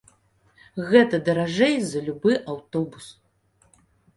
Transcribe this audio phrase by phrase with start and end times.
[0.91, 3.05] Гэта даражэй за любы аўтобус.